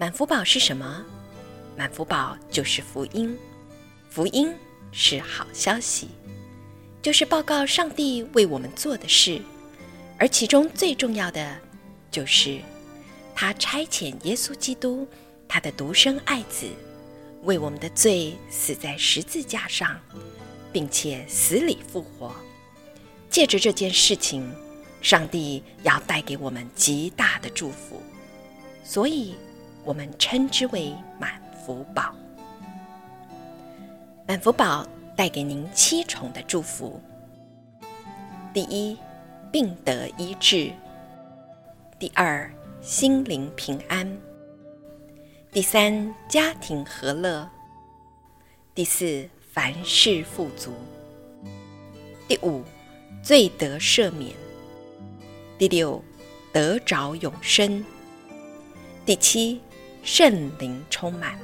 [0.00, 1.04] 满福宝是什么？
[1.76, 3.36] 满福宝就是福音，
[4.08, 4.54] 福音
[4.92, 6.06] 是好消息，
[7.02, 9.42] 就是报告上帝为我们做的事，
[10.16, 11.58] 而其中最重要的，
[12.12, 12.60] 就是
[13.34, 15.04] 他差遣耶稣基督，
[15.48, 16.68] 他的独生爱子，
[17.42, 20.00] 为我们的罪死在十字架上，
[20.72, 22.32] 并且死里复活。
[23.28, 24.48] 借着这件事情，
[25.02, 28.00] 上帝要带给我们极大的祝福，
[28.84, 29.34] 所以。
[29.88, 32.14] 我们称之为满福宝。
[34.26, 37.00] 满福宝带给您七重的祝福：
[38.52, 38.98] 第一，
[39.50, 40.74] 病得医治；
[41.98, 42.52] 第二，
[42.82, 44.06] 心灵平安；
[45.50, 47.48] 第三，家庭和乐；
[48.74, 50.70] 第四，凡事富足；
[52.28, 52.62] 第五，
[53.22, 54.34] 罪得赦免；
[55.56, 56.04] 第六，
[56.52, 57.82] 得着永生；
[59.06, 59.62] 第七。
[60.10, 61.38] 圣灵充满。